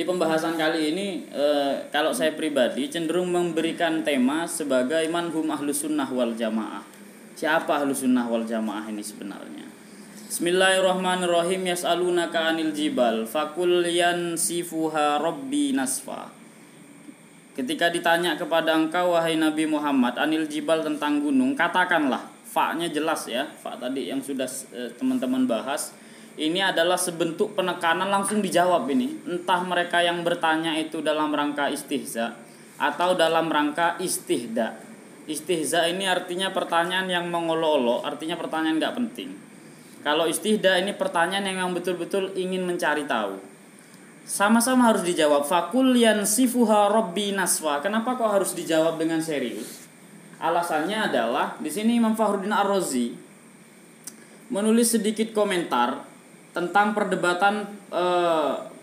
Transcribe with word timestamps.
Jadi 0.00 0.16
pembahasan 0.16 0.56
kali 0.56 0.96
ini 0.96 1.28
e, 1.28 1.76
kalau 1.92 2.08
saya 2.16 2.32
pribadi 2.32 2.88
cenderung 2.88 3.28
memberikan 3.28 4.00
tema 4.00 4.48
sebagai 4.48 5.04
manhum 5.12 5.52
ahlus 5.52 5.84
sunnah 5.84 6.08
wal 6.08 6.32
jamaah. 6.32 6.80
Siapa 7.36 7.84
ahlus 7.84 8.00
sunnah 8.00 8.24
wal 8.24 8.48
jamaah 8.48 8.88
ini 8.88 9.04
sebenarnya? 9.04 9.68
Bismillahirrahmanirrahim 10.24 11.68
yas'alunaka 11.68 12.48
anil 12.48 12.72
jibal 12.72 13.28
fakul 13.28 13.84
yansifuha 13.84 15.20
rabbi 15.20 15.76
nasfa. 15.76 16.32
Ketika 17.52 17.92
ditanya 17.92 18.40
kepada 18.40 18.72
engkau 18.72 19.12
wahai 19.12 19.36
Nabi 19.36 19.68
Muhammad 19.68 20.16
anil 20.16 20.48
jibal 20.48 20.80
tentang 20.80 21.20
gunung, 21.20 21.52
katakanlah, 21.52 22.24
fa-nya 22.48 22.88
jelas 22.88 23.28
ya, 23.28 23.44
fa 23.44 23.76
tadi 23.76 24.08
yang 24.08 24.24
sudah 24.24 24.48
eh, 24.72 24.96
teman-teman 24.96 25.44
bahas 25.44 25.92
ini 26.40 26.64
adalah 26.64 26.96
sebentuk 26.96 27.52
penekanan 27.52 28.08
langsung 28.08 28.40
dijawab 28.40 28.88
ini. 28.88 29.12
Entah 29.28 29.60
mereka 29.60 30.00
yang 30.00 30.24
bertanya 30.24 30.72
itu 30.80 31.04
dalam 31.04 31.28
rangka 31.28 31.68
istihza 31.68 32.32
atau 32.80 33.12
dalam 33.12 33.52
rangka 33.52 34.00
istihda. 34.00 34.80
Istihza 35.28 35.84
ini 35.92 36.08
artinya 36.08 36.48
pertanyaan 36.48 37.12
yang 37.12 37.28
mengolo-olo, 37.28 38.00
artinya 38.00 38.40
pertanyaan 38.40 38.80
nggak 38.80 38.96
penting. 38.96 39.36
Kalau 40.00 40.24
istihda 40.24 40.80
ini 40.80 40.96
pertanyaan 40.96 41.44
yang 41.44 41.60
memang 41.60 41.76
betul-betul 41.76 42.32
ingin 42.32 42.64
mencari 42.64 43.04
tahu. 43.04 43.36
Sama-sama 44.24 44.88
harus 44.88 45.04
dijawab. 45.04 45.44
Fakul 45.44 45.92
sifuha 46.24 46.88
robbi 46.88 47.36
naswa. 47.36 47.84
Kenapa 47.84 48.16
kok 48.16 48.32
harus 48.32 48.56
dijawab 48.56 48.96
dengan 48.96 49.20
serius? 49.20 49.84
Alasannya 50.40 51.12
adalah 51.12 51.60
di 51.60 51.68
sini 51.68 52.00
Imam 52.00 52.16
Fahruddin 52.16 52.48
Ar-Razi 52.48 53.12
menulis 54.48 54.96
sedikit 54.96 55.36
komentar 55.36 56.09
tentang 56.50 56.92
perdebatan 56.92 57.66
e, 57.90 58.04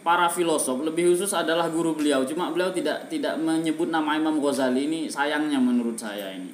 para 0.01 0.27
filosof. 0.31 0.79
Lebih 0.83 1.11
khusus 1.13 1.35
adalah 1.35 1.67
guru 1.67 1.99
beliau. 1.99 2.23
Cuma 2.23 2.47
beliau 2.51 2.71
tidak 2.71 3.11
tidak 3.11 3.35
menyebut 3.35 3.91
nama 3.91 4.15
Imam 4.15 4.39
Ghazali. 4.39 4.87
Ini 4.87 4.99
sayangnya 5.11 5.59
menurut 5.59 5.99
saya 5.99 6.31
ini. 6.31 6.51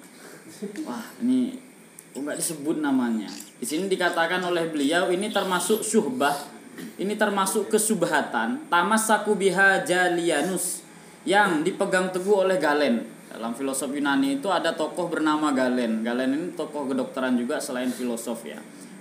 Wah 0.86 1.06
ini 1.22 1.54
enggak 2.18 2.42
disebut 2.42 2.82
namanya. 2.82 3.30
Di 3.62 3.66
sini 3.66 3.86
dikatakan 3.86 4.42
oleh 4.42 4.70
beliau 4.70 5.14
ini 5.14 5.30
termasuk 5.30 5.86
syuhbah. 5.86 6.34
Ini 6.74 7.14
termasuk 7.14 7.70
kesubhatan 7.70 8.66
tamassaku 8.66 9.38
biha 9.38 9.86
jalianus. 9.86 10.82
Yang 11.24 11.72
dipegang 11.72 12.12
teguh 12.12 12.44
oleh 12.44 12.58
Galen. 12.60 13.06
Dalam 13.30 13.56
filosof 13.56 13.90
Yunani 13.94 14.42
itu 14.42 14.50
ada 14.52 14.74
tokoh 14.74 15.08
bernama 15.08 15.54
Galen. 15.54 16.02
Galen 16.02 16.30
ini 16.36 16.48
tokoh 16.58 16.90
kedokteran 16.90 17.38
juga 17.38 17.62
selain 17.62 17.94
filosof 17.94 18.44
ya 18.44 18.58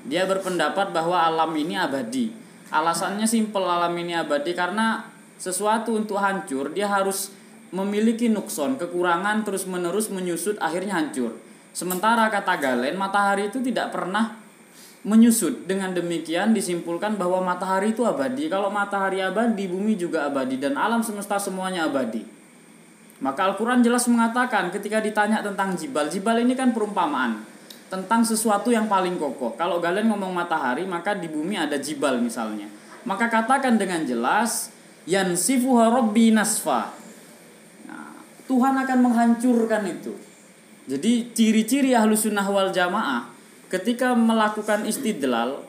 dia 0.06 0.26
berpendapat 0.26 0.90
bahwa 0.90 1.18
alam 1.18 1.50
ini 1.54 1.78
abadi. 1.78 2.34
Alasannya 2.72 3.28
simpel 3.28 3.62
alam 3.62 3.92
ini 3.94 4.16
abadi 4.16 4.56
karena 4.56 5.06
sesuatu 5.36 5.94
untuk 5.94 6.18
hancur 6.18 6.72
dia 6.72 6.88
harus 6.88 7.34
memiliki 7.72 8.28
nukson, 8.28 8.76
kekurangan 8.76 9.44
terus-menerus 9.48 10.12
menyusut 10.12 10.60
akhirnya 10.60 11.00
hancur. 11.00 11.36
Sementara 11.72 12.28
kata 12.28 12.60
Galen, 12.60 13.00
matahari 13.00 13.48
itu 13.48 13.64
tidak 13.64 13.96
pernah 13.96 14.36
menyusut. 15.08 15.64
Dengan 15.64 15.96
demikian 15.96 16.52
disimpulkan 16.52 17.16
bahwa 17.16 17.40
matahari 17.40 17.96
itu 17.96 18.04
abadi. 18.04 18.52
Kalau 18.52 18.68
matahari 18.68 19.24
abadi, 19.24 19.72
bumi 19.72 19.96
juga 19.96 20.28
abadi 20.28 20.60
dan 20.60 20.76
alam 20.76 21.00
semesta 21.00 21.40
semuanya 21.40 21.88
abadi. 21.88 22.20
Maka 23.22 23.54
Al-Quran 23.54 23.80
jelas 23.80 24.04
mengatakan 24.10 24.68
ketika 24.68 24.98
ditanya 24.98 25.40
tentang 25.40 25.78
jibal, 25.78 26.10
jibal 26.10 26.36
ini 26.42 26.58
kan 26.58 26.74
perumpamaan 26.74 27.51
tentang 27.92 28.24
sesuatu 28.24 28.72
yang 28.72 28.88
paling 28.88 29.20
kokoh. 29.20 29.52
Kalau 29.52 29.76
kalian 29.76 30.08
ngomong 30.08 30.32
matahari, 30.32 30.88
maka 30.88 31.12
di 31.12 31.28
bumi 31.28 31.60
ada 31.60 31.76
jibal 31.76 32.16
misalnya. 32.16 32.64
Maka 33.04 33.28
katakan 33.28 33.76
dengan 33.76 34.00
jelas, 34.08 34.72
yansifuha 35.04 35.92
rabbi 35.92 36.32
nasfa. 36.32 36.88
Nah, 37.84 38.16
Tuhan 38.48 38.80
akan 38.80 38.98
menghancurkan 39.04 39.84
itu. 39.92 40.16
Jadi 40.88 41.36
ciri-ciri 41.36 41.92
ahlu 41.92 42.16
sunnah 42.16 42.48
wal 42.48 42.72
jamaah 42.72 43.28
ketika 43.68 44.16
melakukan 44.16 44.88
istidlal 44.88 45.60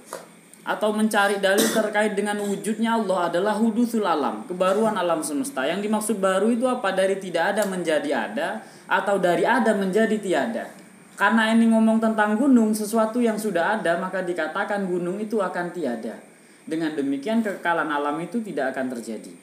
atau 0.64 0.96
mencari 0.96 1.44
dalil 1.44 1.68
terkait 1.76 2.16
dengan 2.16 2.40
wujudnya 2.40 2.96
Allah 2.96 3.28
adalah 3.28 3.60
hudusul 3.60 4.08
alam, 4.08 4.48
kebaruan 4.48 4.96
alam 4.96 5.20
semesta. 5.20 5.68
Yang 5.68 5.92
dimaksud 5.92 6.18
baru 6.24 6.56
itu 6.56 6.72
apa? 6.72 6.96
Dari 6.96 7.20
tidak 7.20 7.52
ada 7.52 7.68
menjadi 7.68 8.10
ada 8.16 8.64
atau 8.88 9.20
dari 9.20 9.44
ada 9.44 9.76
menjadi 9.76 10.16
tiada. 10.24 10.83
Karena 11.14 11.54
ini 11.54 11.70
ngomong 11.70 12.02
tentang 12.02 12.34
gunung, 12.34 12.74
sesuatu 12.74 13.22
yang 13.22 13.38
sudah 13.38 13.78
ada, 13.78 14.02
maka 14.02 14.26
dikatakan 14.26 14.90
gunung 14.90 15.22
itu 15.22 15.38
akan 15.38 15.70
tiada. 15.70 16.18
Dengan 16.66 16.98
demikian 16.98 17.46
kekekalan 17.46 17.92
alam 17.92 18.18
itu 18.18 18.42
tidak 18.42 18.74
akan 18.74 18.98
terjadi. 18.98 19.34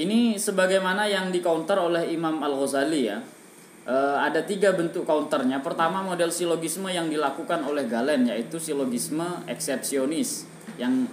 Ini 0.00 0.38
sebagaimana 0.40 1.04
yang 1.10 1.28
di 1.28 1.44
counter 1.44 1.76
oleh 1.76 2.08
Imam 2.08 2.40
Al-Ghazali 2.40 3.02
ya. 3.04 3.18
E, 3.84 3.96
ada 4.16 4.40
tiga 4.46 4.72
bentuk 4.72 5.02
counternya. 5.04 5.60
Pertama 5.60 6.00
model 6.00 6.30
silogisme 6.30 6.88
yang 6.88 7.10
dilakukan 7.10 7.60
oleh 7.66 7.84
Galen 7.90 8.30
yaitu 8.30 8.62
silogisme 8.62 9.44
eksepsionis 9.50 10.46
yang 10.78 11.04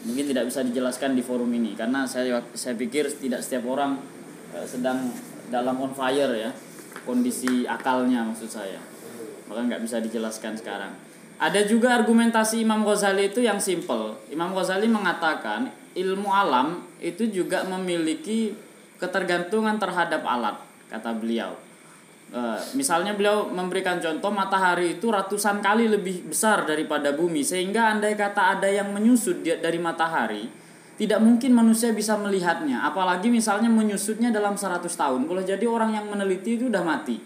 mungkin 0.00 0.24
tidak 0.32 0.48
bisa 0.48 0.64
dijelaskan 0.64 1.12
di 1.12 1.20
forum 1.20 1.52
ini 1.52 1.76
karena 1.76 2.08
saya 2.08 2.40
saya 2.56 2.72
pikir 2.72 3.04
tidak 3.20 3.44
setiap 3.44 3.68
orang 3.68 4.00
e, 4.56 4.64
sedang 4.64 5.12
dalam 5.52 5.76
on 5.76 5.92
fire 5.92 6.32
ya 6.32 6.50
kondisi 7.04 7.64
akalnya 7.66 8.24
maksud 8.26 8.50
saya. 8.50 8.80
Maka 9.50 9.60
nggak 9.66 9.82
bisa 9.82 9.98
dijelaskan 9.98 10.54
sekarang. 10.54 10.92
Ada 11.40 11.64
juga 11.64 11.96
argumentasi 11.96 12.60
Imam 12.60 12.84
Ghazali 12.84 13.32
itu 13.32 13.40
yang 13.40 13.56
simple. 13.56 14.20
Imam 14.28 14.52
Ghazali 14.52 14.86
mengatakan 14.86 15.72
ilmu 15.96 16.28
alam 16.28 16.84
itu 17.00 17.26
juga 17.32 17.64
memiliki 17.64 18.52
ketergantungan 19.00 19.80
terhadap 19.80 20.20
alat 20.22 20.60
kata 20.92 21.16
beliau. 21.16 21.56
E, 22.30 22.40
misalnya 22.76 23.16
beliau 23.16 23.48
memberikan 23.48 23.96
contoh 23.98 24.28
matahari 24.28 25.00
itu 25.00 25.08
ratusan 25.08 25.64
kali 25.64 25.88
lebih 25.88 26.28
besar 26.28 26.68
daripada 26.68 27.16
bumi. 27.16 27.40
Sehingga 27.40 27.96
andai 27.96 28.14
kata 28.14 28.60
ada 28.60 28.68
yang 28.68 28.92
menyusut 28.92 29.40
dari 29.40 29.80
matahari 29.80 30.59
tidak 31.00 31.16
mungkin 31.24 31.56
manusia 31.56 31.96
bisa 31.96 32.12
melihatnya 32.20 32.84
apalagi 32.84 33.32
misalnya 33.32 33.72
menyusutnya 33.72 34.28
dalam 34.28 34.60
100 34.60 34.84
tahun. 34.84 35.24
Boleh 35.24 35.48
jadi 35.48 35.64
orang 35.64 35.96
yang 35.96 36.04
meneliti 36.12 36.60
itu 36.60 36.68
udah 36.68 36.84
mati. 36.84 37.16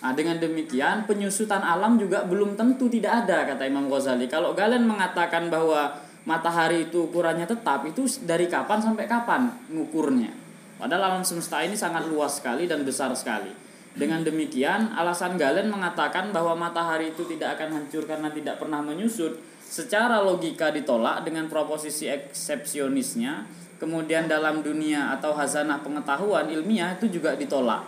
Nah 0.00 0.16
dengan 0.16 0.40
demikian 0.40 1.04
penyusutan 1.04 1.60
alam 1.60 2.00
juga 2.00 2.24
belum 2.24 2.56
tentu 2.56 2.88
tidak 2.88 3.28
ada 3.28 3.44
kata 3.44 3.68
Imam 3.68 3.92
Ghazali. 3.92 4.24
Kalau 4.24 4.56
Galen 4.56 4.88
mengatakan 4.88 5.52
bahwa 5.52 6.00
matahari 6.24 6.88
itu 6.88 7.04
ukurannya 7.04 7.44
tetap 7.44 7.84
itu 7.84 8.08
dari 8.24 8.48
kapan 8.48 8.80
sampai 8.80 9.04
kapan 9.04 9.52
ngukurnya? 9.68 10.32
Padahal 10.80 11.12
alam 11.12 11.24
semesta 11.28 11.60
ini 11.60 11.76
sangat 11.76 12.08
luas 12.08 12.40
sekali 12.40 12.64
dan 12.64 12.88
besar 12.88 13.12
sekali. 13.12 13.52
Dengan 13.92 14.24
demikian 14.24 14.96
alasan 14.96 15.36
Galen 15.36 15.68
mengatakan 15.68 16.32
bahwa 16.32 16.56
matahari 16.56 17.12
itu 17.12 17.28
tidak 17.28 17.60
akan 17.60 17.84
hancur 17.84 18.08
karena 18.08 18.32
tidak 18.32 18.56
pernah 18.56 18.80
menyusut 18.80 19.36
secara 19.68 20.20
logika 20.20 20.70
ditolak 20.70 21.24
dengan 21.24 21.48
proposisi 21.48 22.06
eksepsionisnya 22.08 23.44
kemudian 23.82 24.30
dalam 24.30 24.64
dunia 24.64 25.12
atau 25.12 25.34
hazanah 25.36 25.82
pengetahuan 25.84 26.48
ilmiah 26.48 26.96
itu 26.96 27.20
juga 27.20 27.36
ditolak. 27.36 27.84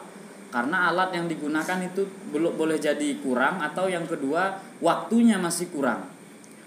Karena 0.50 0.88
alat 0.88 1.12
yang 1.12 1.26
digunakan 1.28 1.78
itu 1.84 2.06
belum 2.32 2.56
boleh 2.56 2.78
jadi 2.81 3.19
kurang 3.20 3.60
atau 3.60 3.91
yang 3.91 4.09
kedua 4.09 4.56
waktunya 4.81 5.36
masih 5.36 5.69
kurang. 5.69 6.09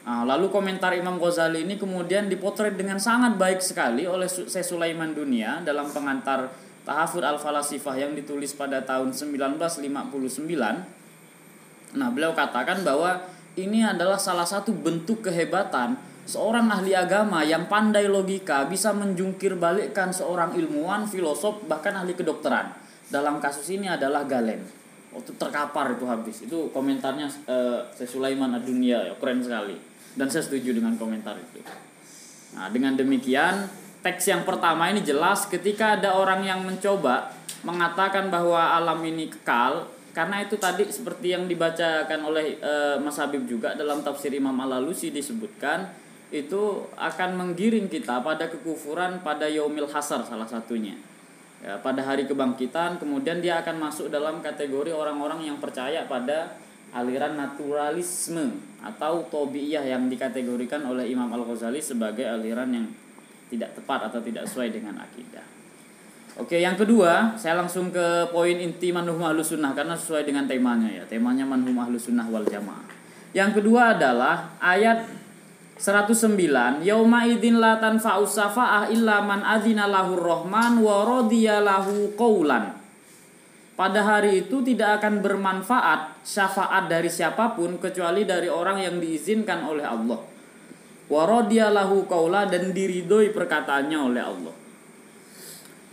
Nah, 0.10 0.26
lalu 0.26 0.50
komentar 0.50 0.90
Imam 0.98 1.22
Ghazali 1.22 1.70
ini 1.70 1.78
kemudian 1.78 2.26
dipotret 2.34 2.74
dengan 2.74 2.98
sangat 2.98 3.38
baik 3.38 3.62
sekali 3.62 4.10
oleh 4.10 4.26
Syekh 4.26 4.66
Sulaiman 4.66 5.14
Dunia 5.14 5.62
dalam 5.62 5.94
pengantar 5.94 6.50
Tahafur 6.82 7.22
Al-Falasifah 7.22 7.94
yang 8.02 8.18
ditulis 8.18 8.58
pada 8.58 8.82
tahun 8.82 9.14
1959 9.14 9.94
nah 11.90 12.10
beliau 12.14 12.34
katakan 12.34 12.82
bahwa 12.82 13.22
ini 13.66 13.84
adalah 13.84 14.16
salah 14.16 14.48
satu 14.48 14.72
bentuk 14.72 15.26
kehebatan 15.26 16.00
seorang 16.30 16.70
ahli 16.70 16.94
agama 16.94 17.42
yang 17.42 17.66
pandai 17.66 18.06
logika 18.06 18.70
bisa 18.70 18.94
menjungkir 18.94 19.58
balikkan 19.58 20.14
seorang 20.14 20.54
ilmuwan, 20.54 21.10
filosof, 21.10 21.66
bahkan 21.66 21.98
ahli 21.98 22.14
kedokteran. 22.14 22.70
Dalam 23.10 23.42
kasus 23.42 23.66
ini 23.74 23.90
adalah 23.90 24.30
Galen. 24.30 24.62
Waktu 25.10 25.34
terkapar 25.42 25.98
itu 25.98 26.06
habis. 26.06 26.46
Itu 26.46 26.70
komentarnya 26.70 27.26
uh, 27.50 27.82
Sulaiman 28.06 28.54
Adunia 28.54 29.10
ya, 29.10 29.14
keren 29.18 29.42
sekali. 29.42 29.74
Dan 30.14 30.30
saya 30.30 30.46
setuju 30.46 30.78
dengan 30.78 30.94
komentar 30.94 31.34
itu. 31.34 31.66
Nah, 32.54 32.70
dengan 32.70 32.94
demikian 32.94 33.66
teks 34.06 34.30
yang 34.30 34.46
pertama 34.46 34.94
ini 34.94 35.02
jelas 35.02 35.50
ketika 35.50 35.98
ada 35.98 36.14
orang 36.14 36.46
yang 36.46 36.62
mencoba 36.62 37.34
mengatakan 37.66 38.30
bahwa 38.30 38.78
alam 38.78 39.02
ini 39.02 39.28
kekal, 39.34 39.90
karena 40.20 40.44
itu 40.44 40.60
tadi 40.60 40.84
seperti 40.84 41.32
yang 41.32 41.48
dibacakan 41.48 42.20
oleh 42.28 42.60
e, 42.60 43.00
Mas 43.00 43.16
Habib 43.24 43.48
juga 43.48 43.72
dalam 43.72 44.04
tafsir 44.04 44.28
Imam 44.36 44.52
Al-Alusi 44.52 45.16
disebutkan 45.16 45.88
itu 46.28 46.84
akan 47.00 47.40
menggiring 47.40 47.88
kita 47.88 48.20
pada 48.20 48.52
kekufuran 48.52 49.24
pada 49.24 49.48
yaumil 49.48 49.88
hasar 49.88 50.28
salah 50.28 50.44
satunya. 50.44 51.00
Ya, 51.64 51.80
pada 51.80 52.04
hari 52.04 52.28
kebangkitan 52.28 53.00
kemudian 53.00 53.40
dia 53.40 53.64
akan 53.64 53.80
masuk 53.80 54.12
dalam 54.12 54.44
kategori 54.44 54.92
orang-orang 54.92 55.48
yang 55.48 55.56
percaya 55.56 56.04
pada 56.04 56.52
aliran 56.92 57.40
naturalisme 57.40 58.60
atau 58.84 59.24
tobiyah 59.32 59.88
yang 59.88 60.12
dikategorikan 60.12 60.84
oleh 60.84 61.08
Imam 61.08 61.32
Al-Ghazali 61.32 61.80
sebagai 61.80 62.28
aliran 62.28 62.68
yang 62.76 62.92
tidak 63.48 63.72
tepat 63.72 64.12
atau 64.12 64.20
tidak 64.20 64.44
sesuai 64.52 64.68
dengan 64.68 65.00
akidah. 65.00 65.48
Oke, 66.38 66.62
yang 66.62 66.78
kedua, 66.78 67.34
saya 67.40 67.58
langsung 67.58 67.90
ke 67.90 68.30
poin 68.30 68.54
inti 68.54 68.94
manhum 68.94 69.18
ahlus 69.26 69.56
sunnah 69.56 69.74
karena 69.74 69.98
sesuai 69.98 70.28
dengan 70.30 70.46
temanya 70.46 71.02
ya. 71.02 71.04
Temanya 71.10 71.48
manhum 71.48 71.74
ahlus 71.82 72.06
sunnah 72.06 72.30
wal 72.30 72.46
jamaah. 72.46 72.86
Yang 73.34 73.62
kedua 73.62 73.98
adalah 73.98 74.58
ayat 74.62 75.06
109 75.80 76.84
Yauma 76.84 77.24
idzin 77.24 77.56
la 77.56 77.80
tanfa'u 77.80 78.28
safa'ah 78.28 78.92
illa 78.92 79.24
man 79.24 79.48
adzina 79.48 79.88
lahur 79.88 80.20
rahman 80.20 80.84
wa 80.84 81.08
radiya 81.08 81.64
lahu 81.64 82.12
qaulan. 82.20 82.76
Pada 83.80 84.04
hari 84.04 84.44
itu 84.44 84.60
tidak 84.60 85.00
akan 85.00 85.24
bermanfaat 85.24 86.20
syafaat 86.28 86.92
dari 86.92 87.08
siapa 87.08 87.56
pun 87.56 87.80
kecuali 87.80 88.28
dari 88.28 88.52
orang 88.52 88.84
yang 88.84 89.00
diizinkan 89.00 89.64
oleh 89.64 89.88
Allah. 89.88 90.20
Wa 91.08 91.24
lahu 91.48 92.04
qaula 92.04 92.44
dan 92.52 92.76
diridhoi 92.76 93.32
perkataannya 93.32 94.00
oleh 94.04 94.20
Allah. 94.20 94.59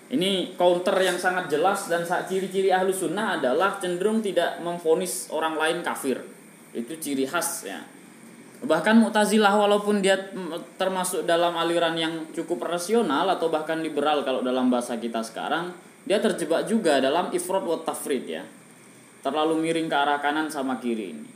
Ini 0.06 0.54
counter 0.54 0.94
yang 1.02 1.18
sangat 1.18 1.50
jelas 1.50 1.90
dan 1.90 2.06
ciri-ciri 2.06 2.70
ahlu 2.70 2.94
sunnah 2.94 3.42
adalah 3.42 3.82
cenderung 3.82 4.22
tidak 4.22 4.62
memfonis 4.62 5.26
orang 5.34 5.58
lain 5.58 5.78
kafir. 5.82 6.22
Itu 6.70 6.94
ciri 7.00 7.26
khas 7.26 7.66
ya 7.66 7.80
Bahkan 8.56 9.04
Mu'tazilah 9.04 9.52
walaupun 9.52 10.00
dia 10.00 10.16
termasuk 10.80 11.28
dalam 11.28 11.52
aliran 11.60 11.92
yang 11.92 12.32
cukup 12.32 12.64
rasional 12.64 13.28
atau 13.28 13.52
bahkan 13.52 13.84
liberal 13.84 14.24
kalau 14.24 14.40
dalam 14.40 14.72
bahasa 14.72 14.96
kita 14.96 15.20
sekarang, 15.20 15.76
dia 16.08 16.16
terjebak 16.24 16.64
juga 16.64 16.96
dalam 16.96 17.28
ifrod 17.36 17.68
wa 17.68 17.76
tafrid 17.84 18.24
ya. 18.24 18.44
Terlalu 19.20 19.60
miring 19.60 19.92
ke 19.92 19.96
arah 19.96 20.18
kanan 20.24 20.48
sama 20.48 20.80
kiri 20.80 21.12
ini. 21.12 21.35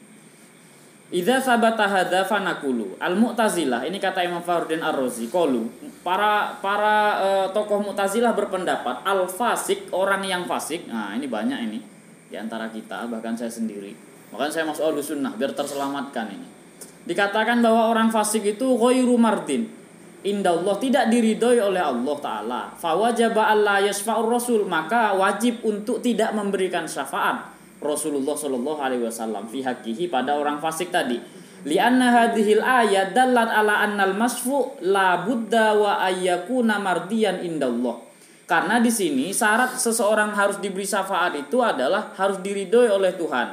Idza 1.10 1.42
sabata 1.42 1.90
hadza 1.90 2.22
fanaqulu. 2.22 2.94
Al-Mu'tazilah 3.02 3.82
ini 3.82 3.98
kata 3.98 4.22
Imam 4.22 4.46
Fakhruddin 4.46 4.78
Ar-Razi 4.78 5.26
qalu. 5.26 5.66
Para 6.06 6.54
para 6.62 6.96
uh, 7.18 7.46
tokoh 7.50 7.82
Mu'tazilah 7.82 8.30
berpendapat 8.30 9.02
al-fasik 9.02 9.90
orang 9.90 10.22
yang 10.22 10.46
fasik. 10.46 10.86
Nah, 10.86 11.18
ini 11.18 11.26
banyak 11.26 11.58
ini 11.66 11.78
di 12.30 12.38
antara 12.38 12.70
kita 12.70 13.10
bahkan 13.10 13.34
saya 13.34 13.50
sendiri. 13.50 13.90
Makanya 14.30 14.52
saya 14.54 14.64
masuk 14.70 14.86
al 14.86 14.94
sunnah 15.02 15.34
biar 15.34 15.50
terselamatkan 15.50 16.30
ini 16.30 16.46
Dikatakan 17.02 17.58
bahwa 17.58 17.90
orang 17.90 18.14
fasik 18.14 18.46
itu 18.46 18.78
ghairu 18.78 19.18
mardin. 19.18 19.66
Indah 20.20 20.52
Allah 20.52 20.76
tidak 20.76 21.08
diridhoi 21.08 21.64
oleh 21.64 21.80
Allah 21.80 22.16
Ta'ala 22.20 22.60
Fawajaba 22.76 23.56
Allah 23.56 23.80
yasfa'ur 23.88 24.28
rasul 24.28 24.68
Maka 24.68 25.16
wajib 25.16 25.64
untuk 25.64 26.04
tidak 26.04 26.36
memberikan 26.36 26.84
syafaat 26.84 27.56
Rasulullah 27.80 28.36
Shallallahu 28.36 28.80
Alaihi 28.80 29.02
Wasallam 29.08 29.48
fi 29.48 29.64
hakihi 29.64 30.12
pada 30.12 30.36
orang 30.36 30.60
fasik 30.60 30.92
tadi. 30.92 31.16
Lianna 31.64 32.12
hadhil 32.12 32.60
ayat 32.60 33.12
dalat 33.12 33.48
ala 33.48 33.84
annal 33.84 34.16
masfu 34.16 34.80
la 34.84 35.24
buddha 35.24 35.76
wa 35.76 36.00
ayyakuna 36.04 36.80
mardiyan 36.80 37.40
indallah. 37.44 37.96
Karena 38.48 38.80
di 38.80 38.90
sini 38.90 39.30
syarat 39.30 39.76
seseorang 39.76 40.34
harus 40.34 40.58
diberi 40.58 40.82
syafaat 40.82 41.36
itu 41.36 41.60
adalah 41.60 42.12
harus 42.16 42.40
diridhoi 42.42 42.90
oleh 42.90 43.14
Tuhan. 43.14 43.48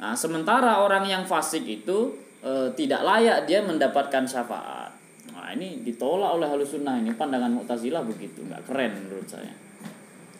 Nah, 0.00 0.12
sementara 0.12 0.80
orang 0.84 1.08
yang 1.08 1.24
fasik 1.24 1.64
itu 1.64 2.12
e, 2.44 2.68
tidak 2.76 3.00
layak 3.00 3.48
dia 3.48 3.64
mendapatkan 3.64 4.28
syafaat. 4.28 4.92
Nah, 5.32 5.48
ini 5.56 5.80
ditolak 5.80 6.36
oleh 6.36 6.48
halus 6.52 6.76
sunnah 6.76 7.00
ini 7.00 7.16
pandangan 7.16 7.48
Mu'tazilah 7.48 8.04
begitu, 8.04 8.44
nggak 8.44 8.68
keren 8.68 8.92
menurut 9.08 9.24
saya. 9.24 9.56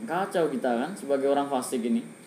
Kacau 0.04 0.52
kita 0.52 0.76
kan 0.76 0.92
sebagai 0.92 1.32
orang 1.32 1.48
fasik 1.48 1.80
ini. 1.80 2.19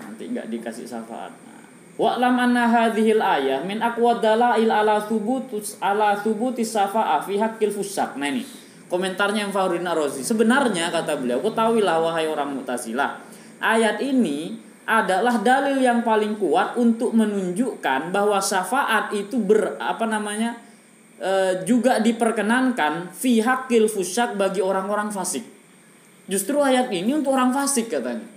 Nanti 0.00 0.30
nggak 0.30 0.46
dikasih 0.50 0.86
syafaat. 0.86 1.32
Nah, 1.44 1.62
Wa'lam 1.94 2.34
anna 2.34 2.66
hadhil 2.66 3.22
ayah 3.22 3.62
min 3.62 3.78
aqwa 3.78 4.18
dalail 4.18 4.66
ala 4.66 4.98
thubutus 4.98 5.78
ala 5.78 6.18
thubutis 6.18 6.74
syafa'ah 6.74 7.22
fi 7.22 7.38
haqqil 7.38 7.70
fusak. 7.70 8.18
Nah 8.18 8.26
ini 8.34 8.42
komentarnya 8.90 9.46
yang 9.46 9.52
Fahruddin 9.54 9.86
Ar-Razi. 9.86 10.26
Sebenarnya 10.26 10.90
kata 10.90 11.18
beliau, 11.18 11.38
ketahuilah 11.42 12.02
wahai 12.02 12.26
orang 12.26 12.54
Mu'tazilah, 12.54 13.22
ayat 13.62 14.02
ini 14.02 14.58
adalah 14.84 15.40
dalil 15.40 15.80
yang 15.80 16.04
paling 16.04 16.36
kuat 16.36 16.76
untuk 16.76 17.16
menunjukkan 17.16 18.12
bahwa 18.12 18.36
syafaat 18.36 19.16
itu 19.16 19.40
ber 19.40 19.80
apa 19.80 20.04
namanya 20.04 20.60
e, 21.16 21.64
juga 21.64 22.04
diperkenankan 22.04 23.08
fi 23.08 23.40
hakil 23.40 23.88
fusyak 23.88 24.36
bagi 24.36 24.60
orang-orang 24.60 25.08
fasik. 25.08 25.46
Justru 26.28 26.60
ayat 26.60 26.92
ini 26.92 27.16
untuk 27.16 27.32
orang 27.32 27.56
fasik 27.56 27.88
katanya. 27.88 28.33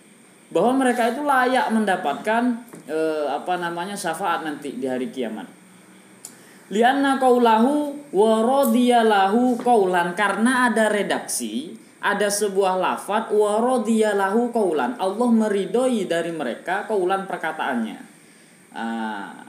Bahwa 0.47 0.83
mereka 0.83 1.11
itu 1.11 1.23
layak 1.27 1.67
mendapatkan 1.75 2.43
e, 2.87 2.99
apa 3.27 3.59
namanya 3.59 3.95
syafaat 3.95 4.47
nanti 4.47 4.79
di 4.79 4.87
hari 4.87 5.11
kiamat. 5.11 5.47
Lianna 6.67 7.19
kaulahu 7.19 7.95
wa 8.11 8.33
radiyalahu 8.43 9.59
kaulan 9.59 10.11
karena 10.15 10.67
ada 10.67 10.91
redaksi 10.91 11.75
ada 11.97 12.29
sebuah 12.29 12.77
lafat 12.77 13.33
wa 13.33 13.57
radiyallahu 13.57 14.53
qaulan. 14.53 14.95
Allah 15.01 15.29
meridoi 15.31 16.05
dari 16.05 16.29
mereka 16.29 16.85
kaulan 16.85 17.25
perkataannya. 17.25 17.99
Uh, 18.77 19.46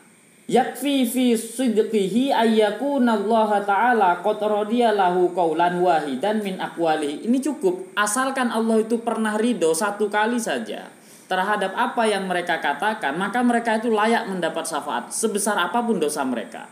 yakfi 0.48 1.04
fi 1.04 1.36
sidqihi 1.36 2.32
ayyakuna 2.32 3.20
Allah 3.20 3.60
taala 3.62 4.10
qad 4.24 4.40
radiyallahu 4.40 5.36
qaulan 5.36 5.78
wahidan 5.84 6.40
min 6.40 6.56
aqwalihi. 6.56 7.28
Ini 7.28 7.38
cukup 7.44 7.92
asalkan 7.94 8.48
Allah 8.48 8.80
itu 8.80 8.98
pernah 9.04 9.36
ridho 9.36 9.76
satu 9.76 10.08
kali 10.08 10.40
saja 10.40 10.88
terhadap 11.28 11.76
apa 11.76 12.08
yang 12.08 12.24
mereka 12.24 12.56
katakan, 12.56 13.12
maka 13.20 13.44
mereka 13.44 13.76
itu 13.76 13.92
layak 13.92 14.24
mendapat 14.32 14.64
syafaat 14.64 15.12
sebesar 15.12 15.60
apa 15.60 15.84
pun 15.84 16.00
dosa 16.00 16.24
mereka. 16.24 16.64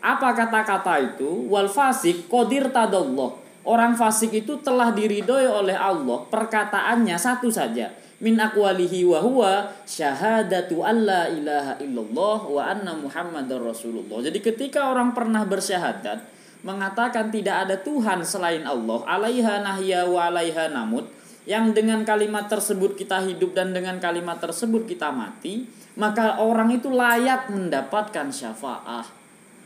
Apa 0.00 0.32
kata-kata 0.32 0.96
itu? 1.04 1.28
Wal 1.52 1.68
fasik 1.68 2.32
qadir 2.32 2.72
tadallah 2.72 3.46
Orang 3.66 3.98
fasik 3.98 4.30
itu 4.30 4.62
telah 4.62 4.94
diridhoi 4.94 5.50
oleh 5.50 5.74
Allah 5.74 6.22
perkataannya 6.30 7.18
satu 7.18 7.50
saja 7.50 7.90
min 8.16 8.40
aqwalihi 8.40 9.04
wa 9.04 9.20
huwa 9.20 9.52
syahadatu 9.84 10.80
alla 10.80 11.28
ilaha 11.28 11.76
illallah 11.84 12.38
wa 12.48 12.62
anna 12.64 12.92
muhammadar 12.96 13.60
rasulullah. 13.60 14.24
Jadi 14.24 14.40
ketika 14.40 14.88
orang 14.88 15.12
pernah 15.12 15.44
bersyahadat 15.44 16.24
mengatakan 16.64 17.28
tidak 17.28 17.68
ada 17.68 17.76
Tuhan 17.76 18.24
selain 18.24 18.64
Allah, 18.64 19.04
alaiha 19.04 19.60
nahya 19.60 20.08
wa 20.08 20.32
alaiha 20.32 20.72
namut, 20.72 21.06
yang 21.46 21.70
dengan 21.70 22.02
kalimat 22.02 22.50
tersebut 22.50 22.98
kita 22.98 23.22
hidup 23.22 23.54
dan 23.54 23.70
dengan 23.70 24.02
kalimat 24.02 24.42
tersebut 24.42 24.88
kita 24.88 25.14
mati, 25.14 25.68
maka 25.94 26.42
orang 26.42 26.74
itu 26.74 26.90
layak 26.90 27.52
mendapatkan 27.52 28.32
syafaat. 28.34 29.06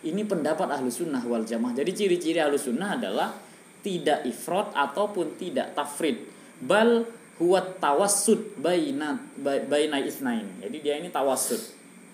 Ini 0.01 0.25
pendapat 0.29 0.69
ahlu 0.77 0.93
sunnah 0.93 1.25
wal 1.25 1.45
jamaah. 1.45 1.77
Jadi 1.77 1.93
ciri-ciri 1.93 2.41
ahlu 2.41 2.61
sunnah 2.61 3.01
adalah 3.01 3.33
tidak 3.81 4.29
ifrot 4.29 4.77
ataupun 4.77 5.41
tidak 5.41 5.73
tafrid 5.73 6.21
bal 6.61 7.05
huwa 7.41 7.61
tawassud 7.81 8.61
baina 8.61 9.17
baina 9.41 9.97
isnain 10.05 10.61
jadi 10.61 10.77
dia 10.79 10.95
ini 11.01 11.09
tawassud 11.09 11.59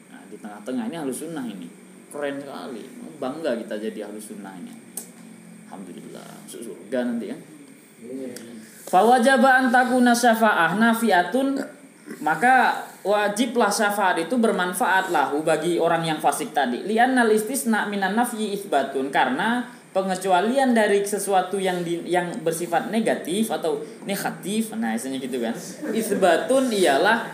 nah, 0.09 0.23
di 0.31 0.39
tengah-tengah 0.39 0.87
ini 0.87 0.97
halus 0.97 1.19
sunnah 1.27 1.45
ini. 1.45 1.69
Keren 2.07 2.39
sekali. 2.39 2.83
Bangga 3.19 3.59
kita 3.59 3.75
jadi 3.77 4.07
halus 4.07 4.31
sunnah 4.31 4.55
ini. 4.55 4.73
Alhamdulillah. 5.67 6.47
Masuk 6.47 6.63
surga 6.63 6.99
nanti 7.03 7.27
kan. 7.35 7.41
Fawajaba 8.87 9.67
antakuna 9.67 10.15
syafa'ah 10.15 10.79
nafiatun. 10.79 11.59
Maka 12.23 12.87
wajiblah 13.03 13.67
syafaat 13.67 14.23
itu 14.23 14.39
bermanfaat 14.39 15.11
lahu 15.11 15.43
bagi 15.43 15.75
orang 15.75 16.07
yang 16.07 16.23
fasik 16.23 16.55
tadi. 16.55 16.87
Li'annal 16.87 17.35
istisna 17.35 17.91
minan 17.91 18.15
nafyi 18.15 18.55
isbatun 18.55 19.11
karena 19.11 19.67
pengecualian 19.97 20.77
dari 20.77 21.01
sesuatu 21.01 21.57
yang 21.57 21.81
di, 21.81 22.05
yang 22.05 22.45
bersifat 22.45 22.93
negatif 22.93 23.49
atau 23.49 23.81
negatif. 24.05 24.77
Nah 24.77 24.93
istilahnya 24.93 25.25
gitu 25.25 25.41
kan. 25.41 25.57
Isbatun 25.89 26.69
ialah 26.69 27.25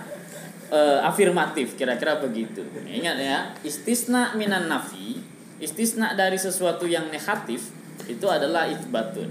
e, 0.71 0.81
afirmatif 1.03 1.75
kira-kira 1.75 2.23
begitu. 2.23 2.63
Ingat 2.87 3.19
ya 3.19 3.39
istisna 3.67 4.39
minan 4.39 4.71
nafi 4.71 5.19
istisna 5.59 6.15
dari 6.15 6.39
sesuatu 6.39 6.87
yang 6.87 7.11
negatif 7.11 7.75
itu 8.07 8.27
adalah 8.31 8.71
isbatun. 8.71 9.27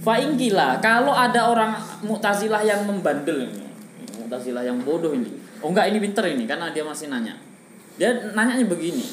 Faingkila 0.00 0.80
kalau 0.80 1.12
ada 1.12 1.52
orang 1.52 1.76
mutazilah 2.00 2.64
yang 2.64 2.88
membandel 2.88 3.44
ini 3.44 3.68
mutazilah 4.24 4.64
yang 4.64 4.80
bodoh 4.80 5.12
ini. 5.12 5.28
Oh 5.60 5.68
enggak 5.68 5.92
ini 5.92 6.00
pinter 6.00 6.24
ini 6.32 6.48
karena 6.48 6.72
dia 6.72 6.80
masih 6.80 7.12
nanya. 7.12 7.36
Dia 8.00 8.32
nanyanya 8.32 8.64
begini. 8.64 9.04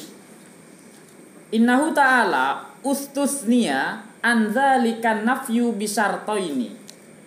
Innahu 1.52 1.92
ta'ala 1.92 2.67
ustusnia 2.82 4.06
anzalikan 4.22 5.22
nafyu 5.24 5.74
ini. 5.76 6.68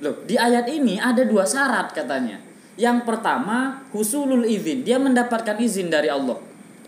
Loh, 0.01 0.15
di 0.25 0.35
ayat 0.35 0.65
ini 0.67 0.97
ada 0.97 1.21
dua 1.21 1.45
syarat 1.45 1.93
katanya. 1.93 2.41
Yang 2.79 3.05
pertama, 3.05 3.85
husulul 3.93 4.47
izin, 4.47 4.81
dia 4.81 4.97
mendapatkan 4.97 5.59
izin 5.61 5.93
dari 5.93 6.09
Allah. 6.09 6.39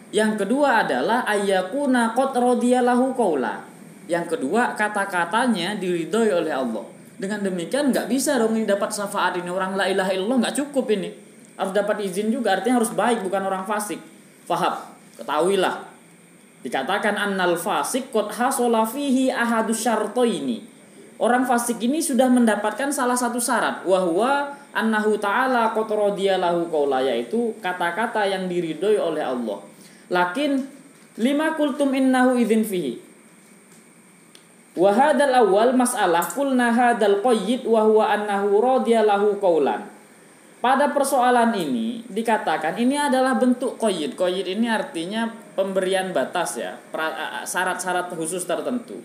Yang 0.09 0.45
kedua 0.45 0.85
adalah 0.85 1.25
ayyakuna 1.29 2.17
qad 2.17 2.33
radiyallahu 2.33 3.13
qaula. 3.13 3.61
Yang 4.09 4.37
kedua, 4.37 4.73
kata-katanya 4.73 5.77
diridhoi 5.77 6.33
oleh 6.33 6.53
Allah. 6.53 6.83
Dengan 7.13 7.45
demikian 7.45 7.93
nggak 7.93 8.09
bisa 8.09 8.41
dong 8.41 8.57
ini 8.57 8.65
dapat 8.65 8.89
syafaat 8.89 9.37
ini 9.37 9.47
orang 9.47 9.77
la 9.77 9.85
ilaha 9.85 10.11
illallah 10.11 10.49
nggak 10.49 10.57
cukup 10.65 10.89
ini. 10.91 11.13
Harus 11.53 11.71
dapat 11.71 12.01
izin 12.01 12.33
juga 12.33 12.57
artinya 12.57 12.81
harus 12.81 12.89
baik 12.89 13.21
bukan 13.21 13.45
orang 13.45 13.63
fasik. 13.69 14.01
Faham? 14.49 14.81
Ketahuilah 15.21 15.92
Dikatakan 16.63 17.19
annal 17.19 17.59
fasik 17.59 18.09
qad 18.15 18.31
hasala 18.31 18.87
fihi 18.87 19.27
ahadus 19.27 19.83
syartaini. 19.83 20.63
Orang 21.19 21.43
fasik 21.43 21.77
ini 21.83 21.99
sudah 21.99 22.31
mendapatkan 22.31 22.89
salah 22.89 23.19
satu 23.19 23.37
syarat 23.37 23.83
wahwa 23.83 24.55
annahu 24.71 25.19
ta'ala 25.19 25.75
qad 25.75 25.87
radiyalahu 25.91 26.71
qaula 26.73 27.03
yaitu 27.03 27.53
kata-kata 27.59 28.25
yang 28.25 28.47
diridhoi 28.49 28.97
oleh 28.97 29.21
Allah. 29.21 29.59
Lakin 30.09 30.65
lima 31.21 31.53
kultum 31.53 31.93
innahu 31.93 32.39
idzin 32.39 32.65
fihi. 32.65 32.97
Wa 34.73 34.89
hadzal 34.89 35.37
awal 35.37 35.77
mas'alah 35.77 36.25
qulna 36.33 36.73
hadzal 36.73 37.21
qayyid 37.21 37.61
wa 37.69 37.85
huwa 37.85 38.09
annahu 38.09 38.57
radiyalahu 38.57 39.37
qaulan. 39.37 39.92
Pada 40.63 40.95
persoalan 40.95 41.51
ini 41.59 42.07
dikatakan 42.07 42.79
ini 42.79 42.95
adalah 42.95 43.35
bentuk 43.35 43.75
qayyid. 43.75 44.15
Qayyid 44.15 44.47
ini 44.47 44.71
artinya 44.71 45.27
pemberian 45.59 46.15
batas 46.15 46.55
ya, 46.55 46.79
syarat-syarat 47.43 48.07
khusus 48.15 48.47
tertentu. 48.47 48.95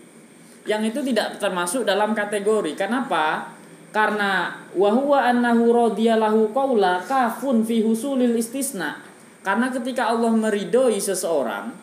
Yang 0.63 0.95
itu 0.95 1.11
tidak 1.11 1.35
termasuk 1.35 1.83
dalam 1.83 2.15
kategori. 2.15 2.79
Kenapa? 2.79 3.51
Karena 3.91 4.55
wahwa 4.71 5.19
annahu 5.19 5.75
radiyalahu 5.75 6.55
qaula 6.55 7.03
kafun 7.03 7.67
fi 7.67 7.83
husulil 7.83 8.39
istisna. 8.39 9.03
Karena 9.43 9.67
ketika 9.67 10.15
Allah 10.15 10.31
meridoi 10.31 10.95
seseorang, 10.95 11.75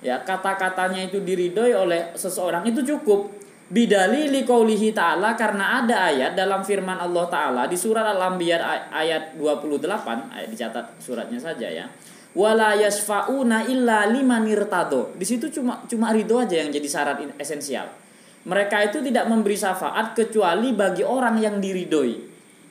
ya 0.00 0.24
kata-katanya 0.24 1.04
itu 1.04 1.20
diridhoi 1.20 1.76
oleh 1.76 2.16
seseorang 2.16 2.64
itu 2.64 2.80
cukup 2.80 3.28
bidali 3.68 4.32
liqaulihi 4.32 4.96
ta'ala 4.96 5.36
karena 5.36 5.84
ada 5.84 6.08
ayat 6.08 6.32
dalam 6.32 6.64
firman 6.64 6.96
Allah 6.96 7.28
taala 7.28 7.62
di 7.68 7.76
surat 7.76 8.04
Al-Anbiya 8.16 8.88
ayat 8.88 9.36
28 9.36 9.84
ayat 10.32 10.48
dicatat 10.48 10.96
suratnya 11.00 11.36
saja 11.36 11.68
ya. 11.68 11.84
Wala 12.32 12.76
yasfauna 12.76 13.68
illa 13.68 14.08
liman 14.08 14.48
irtado. 14.48 15.12
Di 15.16 15.24
situ 15.24 15.52
cuma 15.52 15.84
cuma 15.84 16.12
ridho 16.12 16.40
aja 16.40 16.60
yang 16.60 16.72
jadi 16.72 16.88
syarat 16.88 17.18
esensial. 17.36 17.88
Mereka 18.48 18.88
itu 18.88 19.04
tidak 19.04 19.28
memberi 19.28 19.56
syafaat 19.58 20.16
kecuali 20.16 20.72
bagi 20.72 21.04
orang 21.04 21.36
yang 21.36 21.60
diridhoi. 21.60 22.16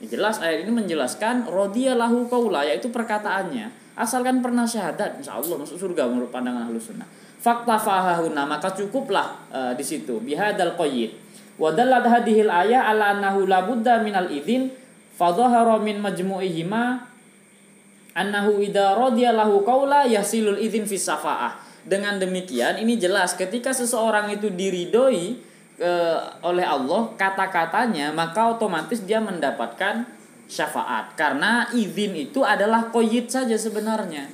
Jelas 0.01 0.41
ayat 0.41 0.65
ini 0.65 0.73
menjelaskan 0.73 1.49
radiyallahu 1.49 2.29
qaula 2.29 2.65
yaitu 2.65 2.89
perkataannya. 2.89 3.69
Asalkan 3.97 4.45
pernah 4.45 4.65
syahadat 4.65 5.21
insya 5.21 5.41
Allah 5.41 5.57
masuk 5.57 5.77
surga 5.77 6.05
menurut 6.05 6.29
pandangan 6.29 6.69
ahlu 6.69 6.77
sunnah 6.77 7.05
fakta 7.47 7.79
fahahuna 7.79 8.43
maka 8.43 8.75
cukuplah 8.75 9.39
uh, 9.47 9.71
di 9.71 9.79
situ. 9.79 10.19
Bihadal 10.19 10.75
qayyid. 10.75 11.15
Wa 11.55 11.71
dallat 11.71 12.03
hadhil 12.03 12.51
ayah 12.51 12.91
ala 12.91 13.15
annahu 13.15 13.47
la 13.47 13.63
budda 13.63 14.03
minal 14.03 14.27
idzin 14.27 14.67
fadhahara 15.15 15.79
min 15.79 16.03
majmu'ihima 16.03 17.07
annahu 18.11 18.59
idza 18.59 18.99
radiya 18.99 19.31
lahu 19.31 19.63
qaula 19.63 20.03
yasilul 20.03 20.59
idzin 20.59 20.83
fi 20.83 20.99
safaah. 20.99 21.55
Dengan 21.87 22.19
demikian 22.19 22.83
ini 22.83 22.99
jelas 22.99 23.31
ketika 23.39 23.71
seseorang 23.71 24.27
itu 24.27 24.51
diridoi 24.51 25.39
e, 25.79 25.91
oleh 26.43 26.67
Allah 26.67 27.15
kata-katanya 27.15 28.11
maka 28.11 28.51
otomatis 28.51 28.99
dia 29.07 29.23
mendapatkan 29.23 30.03
syafaat. 30.51 31.15
Karena 31.15 31.71
izin 31.71 32.11
itu 32.27 32.43
adalah 32.43 32.91
koyit 32.91 33.31
saja 33.31 33.55
sebenarnya 33.55 34.27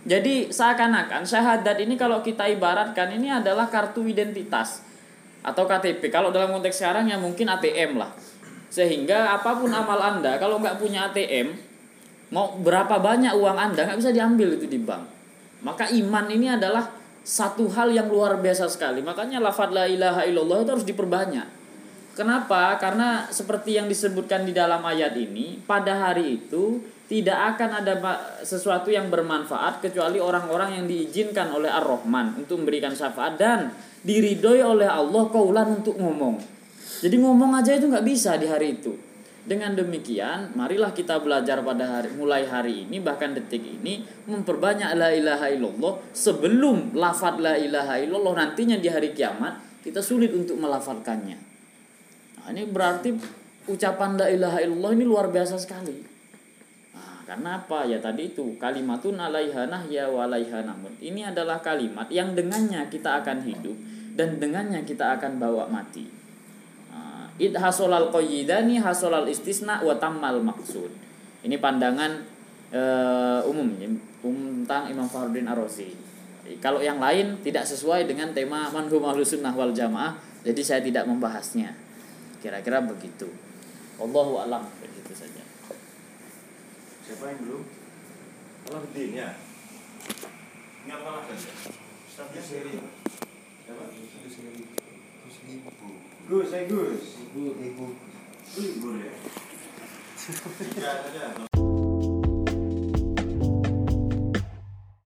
jadi 0.00 0.48
seakan-akan 0.48 1.28
syahadat 1.28 1.76
ini 1.84 2.00
kalau 2.00 2.24
kita 2.24 2.48
ibaratkan 2.48 3.12
ini 3.12 3.28
adalah 3.28 3.68
kartu 3.68 4.08
identitas 4.08 4.80
atau 5.44 5.68
KTP 5.68 6.08
kalau 6.08 6.32
dalam 6.32 6.56
konteks 6.56 6.80
sekarang 6.80 7.12
ya 7.12 7.20
mungkin 7.20 7.52
ATM 7.52 8.00
lah. 8.00 8.12
Sehingga 8.72 9.36
apa 9.36 9.60
pun 9.60 9.68
amal 9.68 10.00
anda 10.00 10.40
kalau 10.40 10.56
nggak 10.56 10.80
punya 10.80 11.12
ATM 11.12 11.52
mau 12.32 12.56
berapa 12.56 12.96
banyak 12.96 13.34
uang 13.36 13.58
anda 13.58 13.84
nggak 13.84 13.98
bisa 14.00 14.12
diambil 14.14 14.56
itu 14.56 14.64
di 14.64 14.80
bank. 14.80 15.04
Maka 15.60 15.92
iman 15.92 16.26
ini 16.32 16.48
adalah 16.48 16.88
satu 17.20 17.68
hal 17.68 17.92
yang 17.92 18.08
luar 18.08 18.40
biasa 18.40 18.72
sekali. 18.72 19.04
Makanya 19.04 19.36
lafadz 19.44 19.76
la 19.76 19.84
ilaha 19.84 20.24
illallah 20.24 20.64
itu 20.64 20.70
harus 20.72 20.88
diperbanyak. 20.88 21.60
Kenapa? 22.16 22.80
Karena 22.80 23.28
seperti 23.28 23.76
yang 23.76 23.86
disebutkan 23.86 24.48
di 24.48 24.56
dalam 24.56 24.80
ayat 24.80 25.12
ini, 25.14 25.60
pada 25.62 26.08
hari 26.08 26.40
itu 26.40 26.80
tidak 27.10 27.58
akan 27.58 27.82
ada 27.82 27.98
sesuatu 28.46 28.86
yang 28.86 29.10
bermanfaat 29.10 29.82
kecuali 29.82 30.22
orang-orang 30.22 30.78
yang 30.78 30.86
diizinkan 30.86 31.50
oleh 31.50 31.66
Ar-Rahman 31.66 32.38
untuk 32.38 32.62
memberikan 32.62 32.94
syafaat 32.94 33.34
dan 33.34 33.74
diridhoi 34.06 34.62
oleh 34.62 34.86
Allah 34.86 35.26
kaulan 35.26 35.82
untuk 35.82 35.98
ngomong. 35.98 36.38
Jadi 37.02 37.18
ngomong 37.18 37.58
aja 37.58 37.74
itu 37.74 37.90
nggak 37.90 38.06
bisa 38.06 38.38
di 38.38 38.46
hari 38.46 38.78
itu. 38.78 38.94
Dengan 39.42 39.74
demikian, 39.74 40.54
marilah 40.54 40.94
kita 40.94 41.18
belajar 41.18 41.58
pada 41.66 41.98
hari 41.98 42.14
mulai 42.14 42.46
hari 42.46 42.86
ini 42.86 43.02
bahkan 43.02 43.34
detik 43.34 43.64
ini 43.64 44.06
memperbanyak 44.30 44.94
la 44.94 45.10
ilaha 45.10 45.50
illallah 45.50 46.14
sebelum 46.14 46.94
lafadz 46.94 47.42
la 47.42 47.58
ilaha 47.58 47.98
illallah 47.98 48.38
nantinya 48.38 48.78
di 48.78 48.86
hari 48.86 49.10
kiamat 49.10 49.82
kita 49.82 49.98
sulit 49.98 50.30
untuk 50.30 50.54
melafalkannya. 50.62 51.38
Nah, 52.38 52.46
ini 52.54 52.70
berarti 52.70 53.10
ucapan 53.66 54.14
la 54.14 54.30
ilaha 54.30 54.62
illallah 54.62 54.92
ini 54.94 55.04
luar 55.08 55.26
biasa 55.26 55.58
sekali. 55.58 56.19
Karena 57.30 57.62
apa? 57.62 57.86
Ya 57.86 58.02
tadi 58.02 58.34
itu 58.34 58.58
kalimatun 58.58 59.14
alaihanah 59.14 59.86
ya 59.86 60.10
walaihanamun. 60.10 60.98
Ini 60.98 61.30
adalah 61.30 61.62
kalimat 61.62 62.10
yang 62.10 62.34
dengannya 62.34 62.90
kita 62.90 63.22
akan 63.22 63.46
hidup 63.46 63.78
dan 64.18 64.42
dengannya 64.42 64.82
kita 64.82 65.14
akan 65.14 65.38
bawa 65.38 65.70
mati. 65.70 66.10
Nah, 66.90 67.30
id 67.38 67.54
hasolal 67.54 68.10
qayyidani 68.10 68.82
hasolal 68.82 69.30
istisna 69.30 69.78
wa 69.78 69.94
tammal 69.94 70.42
maksud. 70.42 70.90
Ini 71.46 71.54
pandangan 71.62 72.18
uh, 72.74 73.46
umum 73.46 73.78
umum 74.26 74.66
tentang 74.66 74.90
Imam 74.90 75.06
Fakhruddin 75.06 75.46
Ar-Razi. 75.46 75.94
Kalau 76.58 76.82
yang 76.82 76.98
lain 76.98 77.38
tidak 77.46 77.62
sesuai 77.62 78.10
dengan 78.10 78.34
tema 78.34 78.66
manhum 78.74 79.06
sunnah 79.22 79.54
wal 79.54 79.70
jamaah, 79.70 80.18
jadi 80.42 80.60
saya 80.66 80.80
tidak 80.82 81.06
membahasnya. 81.06 81.78
Kira-kira 82.42 82.82
begitu. 82.82 83.30
Allahu 84.02 84.42
alam. 84.42 84.79
Siapa 87.10 87.26
yang 87.26 87.42
belum? 87.42 87.66
Aladdin 88.70 89.10
ya. 89.18 89.34
Ini 90.86 90.90
apa 90.94 91.08
lagi? 91.10 91.34
Ustaznya 92.06 92.38
seri. 92.38 92.78
Siapa? 93.66 93.82
Gus 93.90 95.36
Ibu. 95.42 95.90
Gus, 96.30 96.46
saya 96.54 96.70
Gus. 96.70 97.18
Ibu, 97.18 97.58
Ibu. 97.58 97.86
Ibu 98.54 98.88
ya. 99.02 99.14
Tiga 100.70 100.90
saja. 101.02 101.49